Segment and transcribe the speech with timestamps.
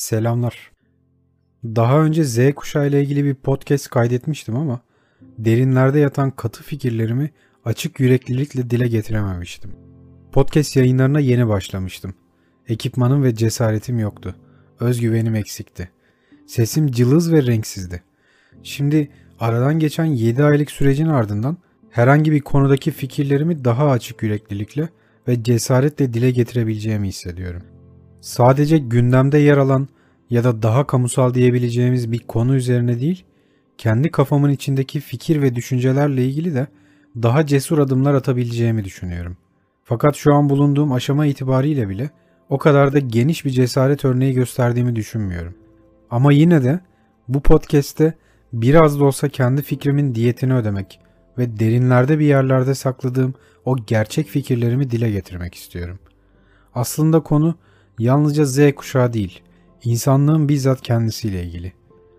[0.00, 0.70] Selamlar.
[1.64, 4.80] Daha önce Z kuşağı ile ilgili bir podcast kaydetmiştim ama
[5.38, 7.30] derinlerde yatan katı fikirlerimi
[7.64, 9.70] açık yüreklilikle dile getirememiştim.
[10.32, 12.14] Podcast yayınlarına yeni başlamıştım.
[12.68, 14.36] Ekipmanım ve cesaretim yoktu.
[14.80, 15.90] Özgüvenim eksikti.
[16.46, 18.02] Sesim cılız ve renksizdi.
[18.62, 19.10] Şimdi
[19.40, 21.56] aradan geçen 7 aylık sürecin ardından
[21.90, 24.88] herhangi bir konudaki fikirlerimi daha açık yüreklilikle
[25.28, 27.62] ve cesaretle dile getirebileceğimi hissediyorum.
[28.20, 29.88] Sadece gündemde yer alan
[30.30, 33.24] ya da daha kamusal diyebileceğimiz bir konu üzerine değil,
[33.78, 36.66] kendi kafamın içindeki fikir ve düşüncelerle ilgili de
[37.16, 39.36] daha cesur adımlar atabileceğimi düşünüyorum.
[39.84, 42.10] Fakat şu an bulunduğum aşama itibariyle bile
[42.48, 45.54] o kadar da geniş bir cesaret örneği gösterdiğimi düşünmüyorum.
[46.10, 46.80] Ama yine de
[47.28, 48.14] bu podcast'te
[48.52, 51.00] biraz da olsa kendi fikrimin diyetini ödemek
[51.38, 53.34] ve derinlerde bir yerlerde sakladığım
[53.64, 55.98] o gerçek fikirlerimi dile getirmek istiyorum.
[56.74, 57.54] Aslında konu
[58.00, 59.42] yalnızca Z kuşağı değil,
[59.84, 61.72] insanlığın bizzat kendisiyle ilgili.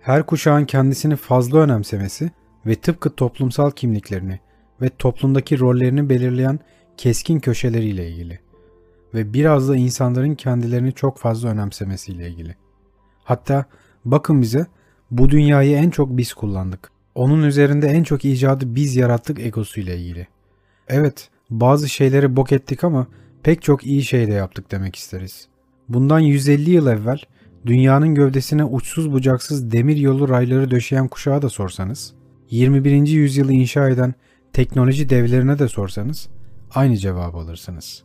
[0.00, 2.30] Her kuşağın kendisini fazla önemsemesi
[2.66, 4.40] ve tıpkı toplumsal kimliklerini
[4.80, 6.58] ve toplumdaki rollerini belirleyen
[6.96, 8.40] keskin köşeleriyle ilgili.
[9.14, 12.56] Ve biraz da insanların kendilerini çok fazla önemsemesiyle ilgili.
[13.24, 13.64] Hatta
[14.04, 14.66] bakın bize
[15.10, 16.90] bu dünyayı en çok biz kullandık.
[17.14, 20.26] Onun üzerinde en çok icadı biz yarattık egosuyla ilgili.
[20.88, 23.06] Evet, bazı şeyleri bok ettik ama
[23.42, 25.48] pek çok iyi şey de yaptık demek isteriz.
[25.88, 27.18] Bundan 150 yıl evvel
[27.66, 32.14] dünyanın gövdesine uçsuz bucaksız demir yolu rayları döşeyen kuşağa da sorsanız,
[32.50, 33.06] 21.
[33.06, 34.14] yüzyılı inşa eden
[34.52, 36.28] teknoloji devlerine de sorsanız
[36.74, 38.02] aynı cevabı alırsınız.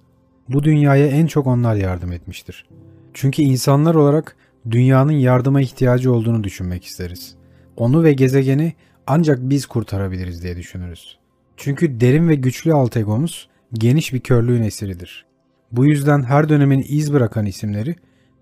[0.50, 2.66] Bu dünyaya en çok onlar yardım etmiştir.
[3.14, 4.36] Çünkü insanlar olarak
[4.72, 7.36] dünyanın yardıma ihtiyacı olduğunu düşünmek isteriz.
[7.78, 8.74] Onu ve gezegeni
[9.08, 11.18] ancak biz kurtarabiliriz diye düşünürüz.
[11.58, 15.29] Çünkü derin ve güçlü alt egomuz geniş bir körlüğün esiridir.
[15.72, 17.96] Bu yüzden her dönemin iz bırakan isimleri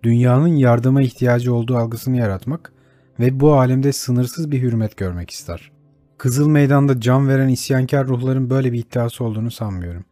[0.04, 2.72] dünyanın yardıma ihtiyacı olduğu algısını yaratmak
[3.20, 5.72] ve bu alemde sınırsız bir hürmet görmek ister.
[6.18, 10.06] Kızıl Meydan'da can veren isyankar ruhların böyle bir iddiası olduğunu sanmıyorum.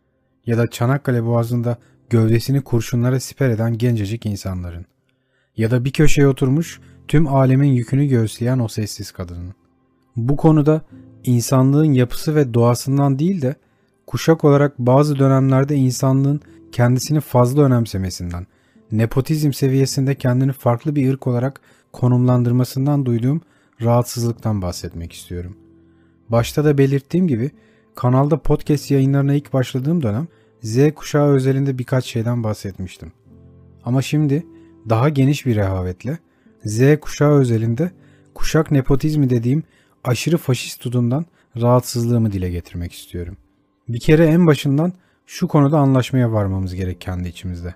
[0.45, 1.77] Ya da Çanakkale Boğazı'nda
[2.09, 4.85] gövdesini kurşunlara siper eden gencecik insanların.
[5.57, 9.53] Ya da bir köşeye oturmuş tüm alemin yükünü göğüsleyen o sessiz kadının.
[10.15, 10.81] Bu konuda
[11.23, 13.55] insanlığın yapısı ve doğasından değil de
[14.07, 16.41] kuşak olarak bazı dönemlerde insanlığın
[16.75, 18.47] kendisini fazla önemsemesinden,
[18.91, 23.41] nepotizm seviyesinde kendini farklı bir ırk olarak konumlandırmasından duyduğum
[23.81, 25.57] rahatsızlıktan bahsetmek istiyorum.
[26.29, 27.51] Başta da belirttiğim gibi
[27.95, 30.27] kanalda podcast yayınlarına ilk başladığım dönem
[30.63, 33.11] Z kuşağı özelinde birkaç şeyden bahsetmiştim.
[33.85, 34.45] Ama şimdi
[34.89, 36.17] daha geniş bir rehavetle
[36.65, 37.91] Z kuşağı özelinde
[38.33, 39.63] kuşak nepotizmi dediğim
[40.03, 41.25] aşırı faşist tutumdan
[41.61, 43.37] rahatsızlığımı dile getirmek istiyorum.
[43.89, 44.93] Bir kere en başından
[45.25, 47.75] şu konuda anlaşmaya varmamız gerek kendi içimizde.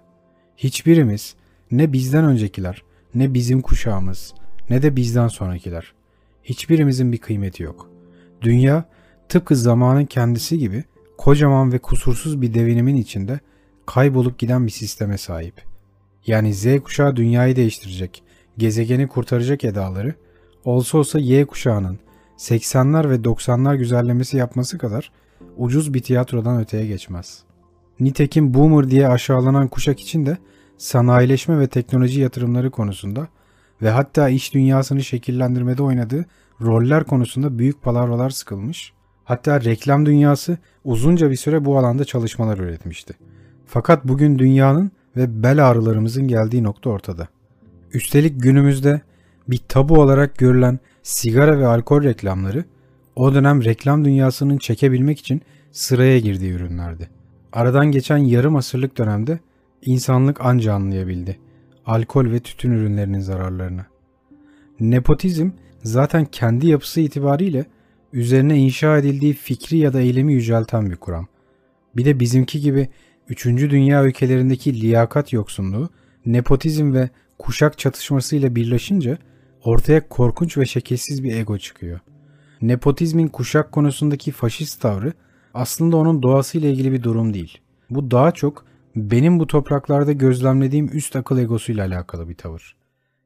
[0.58, 1.36] Hiçbirimiz
[1.72, 2.84] ne bizden öncekiler,
[3.16, 4.34] ne bizim kuşağımız,
[4.70, 5.94] ne de bizden sonrakiler.
[6.44, 7.90] Hiçbirimizin bir kıymeti yok.
[8.42, 8.86] Dünya
[9.30, 10.84] tıpkı zamanın kendisi gibi
[11.18, 13.40] kocaman ve kusursuz bir devinimin içinde
[13.86, 15.62] kaybolup giden bir sisteme sahip.
[16.26, 18.24] Yani Z kuşağı dünyayı değiştirecek,
[18.58, 20.14] gezegeni kurtaracak edaları,
[20.66, 22.00] olsa olsa Y kuşağının
[22.38, 25.12] 80'ler ve 90'lar güzellemesi yapması kadar
[25.60, 27.44] ucuz bir tiyatrodan öteye geçmez.
[28.00, 30.38] Nitekim boomer diye aşağılanan kuşak için de
[30.78, 33.28] sanayileşme ve teknoloji yatırımları konusunda
[33.82, 36.26] ve hatta iş dünyasını şekillendirmede oynadığı
[36.62, 38.94] roller konusunda büyük palavralar sıkılmış.
[39.24, 43.14] Hatta reklam dünyası uzunca bir süre bu alanda çalışmalar üretmişti.
[43.66, 47.28] Fakat bugün dünyanın ve bel ağrılarımızın geldiği nokta ortada.
[47.94, 49.02] Üstelik günümüzde
[49.48, 52.66] bir tabu olarak görülen sigara ve alkol reklamları
[53.20, 55.42] o dönem reklam dünyasının çekebilmek için
[55.72, 57.10] sıraya girdiği ürünlerdi.
[57.54, 59.40] Aradan geçen yarım asırlık dönemde
[59.82, 61.40] insanlık anca anlayabildi
[61.86, 63.86] alkol ve tütün ürünlerinin zararlarını.
[64.80, 65.50] Nepotizm
[65.84, 67.66] zaten kendi yapısı itibariyle
[68.14, 71.28] üzerine inşa edildiği fikri ya da eylemi yücelten bir kuram.
[71.96, 72.90] Bir de bizimki gibi
[73.30, 73.46] 3.
[73.46, 75.90] dünya ülkelerindeki liyakat yoksunluğu,
[76.26, 77.10] nepotizm ve
[77.40, 79.18] kuşak çatışmasıyla birleşince
[79.64, 82.00] ortaya korkunç ve şekilsiz bir ego çıkıyor.
[82.62, 85.14] Nepotizmin kuşak konusundaki faşist tavrı
[85.54, 87.58] aslında onun doğasıyla ilgili bir durum değil.
[87.90, 88.66] Bu daha çok
[88.96, 92.76] benim bu topraklarda gözlemlediğim üst akıl egosuyla alakalı bir tavır.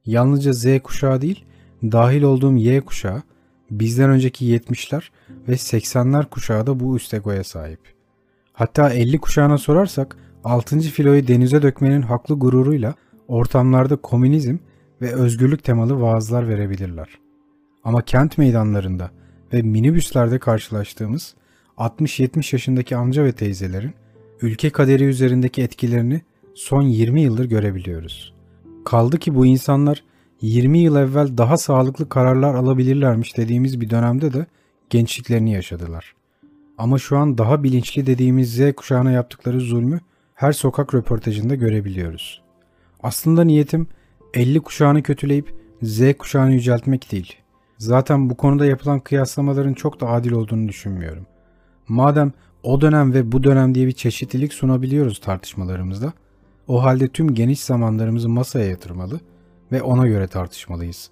[0.06, 1.44] Yalnızca Z kuşağı değil,
[1.82, 3.22] dahil olduğum Y kuşağı,
[3.70, 5.02] bizden önceki 70'ler
[5.48, 7.80] ve 80'ler kuşağı da bu üst egoya sahip.
[8.52, 10.80] Hatta 50 kuşağına sorarsak 6.
[10.80, 12.94] filoyu denize dökmenin haklı gururuyla
[13.28, 14.56] ortamlarda komünizm
[15.00, 17.08] ve özgürlük temalı vaazlar verebilirler.
[17.84, 19.10] Ama kent meydanlarında
[19.54, 21.34] ve minibüslerde karşılaştığımız
[21.78, 23.94] 60-70 yaşındaki amca ve teyzelerin
[24.42, 26.22] ülke kaderi üzerindeki etkilerini
[26.54, 28.34] son 20 yıldır görebiliyoruz.
[28.84, 30.04] Kaldı ki bu insanlar
[30.40, 34.46] 20 yıl evvel daha sağlıklı kararlar alabilirlermiş dediğimiz bir dönemde de
[34.90, 36.14] gençliklerini yaşadılar.
[36.78, 40.00] Ama şu an daha bilinçli dediğimiz Z kuşağına yaptıkları zulmü
[40.34, 42.42] her sokak röportajında görebiliyoruz.
[43.02, 43.86] Aslında niyetim
[44.34, 47.43] 50 kuşağını kötüleyip Z kuşağını yüceltmek değil.
[47.84, 51.26] Zaten bu konuda yapılan kıyaslamaların çok da adil olduğunu düşünmüyorum.
[51.88, 52.32] Madem
[52.62, 56.12] o dönem ve bu dönem diye bir çeşitlilik sunabiliyoruz tartışmalarımızda,
[56.68, 59.20] o halde tüm geniş zamanlarımızı masaya yatırmalı
[59.72, 61.10] ve ona göre tartışmalıyız.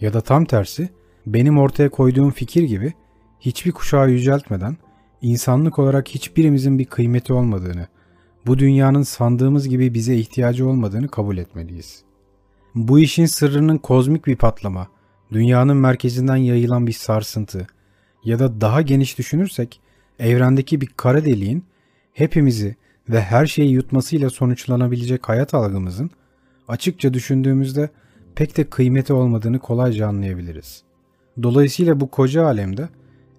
[0.00, 0.88] Ya da tam tersi,
[1.26, 2.92] benim ortaya koyduğum fikir gibi
[3.40, 4.76] hiçbir kuşağı yüceltmeden
[5.22, 7.86] insanlık olarak hiçbirimizin bir kıymeti olmadığını,
[8.46, 12.02] bu dünyanın sandığımız gibi bize ihtiyacı olmadığını kabul etmeliyiz.
[12.74, 14.88] Bu işin sırrının kozmik bir patlama,
[15.32, 17.66] dünyanın merkezinden yayılan bir sarsıntı
[18.24, 19.80] ya da daha geniş düşünürsek
[20.18, 21.64] evrendeki bir kara deliğin
[22.12, 22.76] hepimizi
[23.08, 26.10] ve her şeyi yutmasıyla sonuçlanabilecek hayat algımızın
[26.68, 27.90] açıkça düşündüğümüzde
[28.34, 30.82] pek de kıymeti olmadığını kolayca anlayabiliriz.
[31.42, 32.88] Dolayısıyla bu koca alemde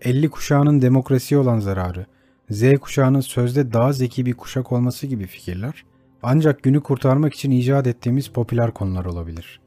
[0.02, 2.06] 50 kuşağının demokrasiye olan zararı,
[2.50, 5.86] Z kuşağının sözde daha zeki bir kuşak olması gibi fikirler
[6.24, 9.60] ancak günü kurtarmak için icat ettiğimiz popüler konular olabilir.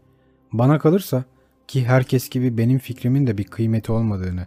[0.53, 1.25] Bana kalırsa
[1.69, 4.47] ki herkes gibi benim fikrimin de bir kıymeti olmadığını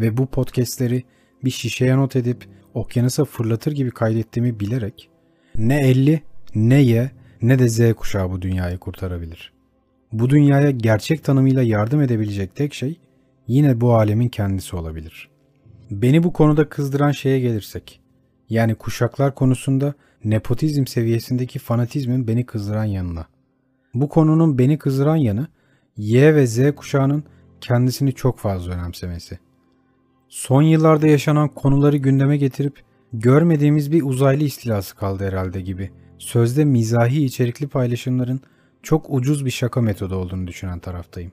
[0.00, 1.04] ve bu podcastleri
[1.44, 5.08] bir şişeye not edip okyanusa fırlatır gibi kaydettiğimi bilerek
[5.56, 6.22] ne 50
[6.54, 7.10] ne Y
[7.42, 9.52] ne de Z kuşağı bu dünyayı kurtarabilir.
[10.12, 13.00] Bu dünyaya gerçek tanımıyla yardım edebilecek tek şey
[13.46, 15.28] yine bu alemin kendisi olabilir.
[15.90, 18.00] Beni bu konuda kızdıran şeye gelirsek,
[18.48, 23.26] yani kuşaklar konusunda nepotizm seviyesindeki fanatizmin beni kızdıran yanına.
[23.94, 25.48] Bu konunun beni kızdıran yanı
[25.96, 27.24] Y ve Z kuşağının
[27.60, 29.38] kendisini çok fazla önemsemesi.
[30.28, 32.82] Son yıllarda yaşanan konuları gündeme getirip
[33.12, 35.90] görmediğimiz bir uzaylı istilası kaldı herhalde gibi.
[36.18, 38.40] Sözde mizahi içerikli paylaşımların
[38.82, 41.32] çok ucuz bir şaka metodu olduğunu düşünen taraftayım.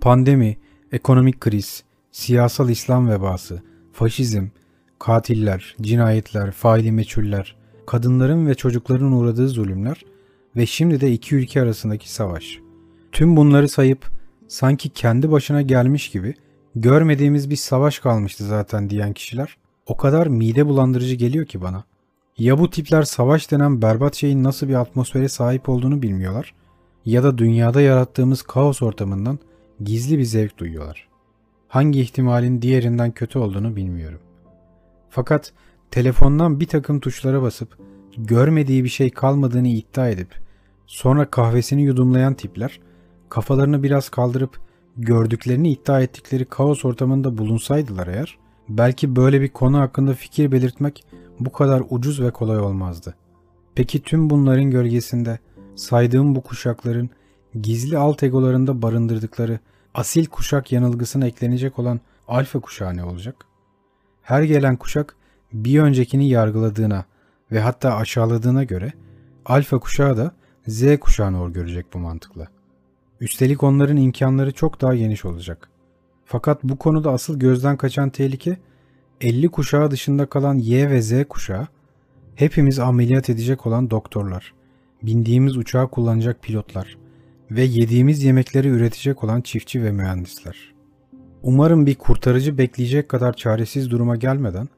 [0.00, 0.56] Pandemi,
[0.92, 4.46] ekonomik kriz, siyasal İslam vebası, faşizm,
[4.98, 7.56] katiller, cinayetler, faili meçhuller,
[7.86, 10.04] kadınların ve çocukların uğradığı zulümler
[10.56, 12.63] ve şimdi de iki ülke arasındaki savaş.
[13.14, 14.06] Tüm bunları sayıp
[14.48, 16.34] sanki kendi başına gelmiş gibi
[16.74, 19.56] görmediğimiz bir savaş kalmıştı zaten diyen kişiler
[19.86, 21.84] o kadar mide bulandırıcı geliyor ki bana.
[22.38, 26.54] Ya bu tipler savaş denen berbat şeyin nasıl bir atmosfere sahip olduğunu bilmiyorlar
[27.04, 29.38] ya da dünyada yarattığımız kaos ortamından
[29.80, 31.08] gizli bir zevk duyuyorlar.
[31.68, 34.20] Hangi ihtimalin diğerinden kötü olduğunu bilmiyorum.
[35.10, 35.52] Fakat
[35.90, 37.78] telefondan bir takım tuşlara basıp
[38.16, 40.28] görmediği bir şey kalmadığını iddia edip
[40.86, 42.80] sonra kahvesini yudumlayan tipler
[43.28, 44.60] kafalarını biraz kaldırıp
[44.96, 48.38] gördüklerini iddia ettikleri kaos ortamında bulunsaydılar eğer
[48.68, 51.04] belki böyle bir konu hakkında fikir belirtmek
[51.40, 53.14] bu kadar ucuz ve kolay olmazdı.
[53.74, 55.38] Peki tüm bunların gölgesinde
[55.74, 57.10] saydığım bu kuşakların
[57.62, 59.58] gizli alt egolarında barındırdıkları
[59.94, 63.46] asil kuşak yanılgısına eklenecek olan alfa kuşağı ne olacak?
[64.22, 65.16] Her gelen kuşak
[65.52, 67.04] bir öncekini yargıladığına
[67.52, 68.92] ve hatta aşağıladığına göre
[69.46, 70.32] alfa kuşağı da
[70.66, 72.48] Z kuşağını or görecek bu mantıkla.
[73.20, 75.68] Üstelik onların imkanları çok daha geniş olacak.
[76.24, 78.56] Fakat bu konuda asıl gözden kaçan tehlike
[79.20, 81.66] 50 kuşağı dışında kalan Y ve Z kuşağı
[82.34, 84.54] hepimiz ameliyat edecek olan doktorlar,
[85.02, 86.98] bindiğimiz uçağı kullanacak pilotlar
[87.50, 90.74] ve yediğimiz yemekleri üretecek olan çiftçi ve mühendisler.
[91.42, 94.68] Umarım bir kurtarıcı bekleyecek kadar çaresiz duruma gelmeden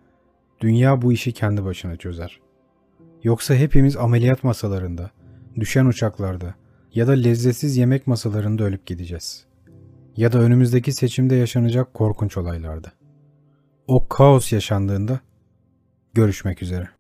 [0.61, 2.40] dünya bu işi kendi başına çözer.
[3.23, 5.11] Yoksa hepimiz ameliyat masalarında,
[5.61, 6.55] düşen uçaklarda
[6.95, 9.47] ya da lezzetsiz yemek masalarında ölüp gideceğiz.
[10.16, 12.93] Ya da önümüzdeki seçimde yaşanacak korkunç olaylarda.
[13.87, 15.21] O kaos yaşandığında
[16.14, 16.96] görüşmek üzere.